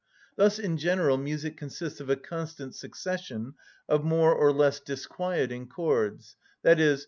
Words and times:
Thus, 0.35 0.57
in 0.57 0.79
general, 0.79 1.15
music 1.17 1.57
consists 1.57 1.99
of 1.99 2.09
a 2.09 2.15
constant 2.15 2.73
succession 2.73 3.53
of 3.87 4.03
more 4.03 4.33
or 4.33 4.51
less 4.51 4.79
disquieting 4.79 5.67
chords, 5.67 6.35
_i.e. 6.65 6.97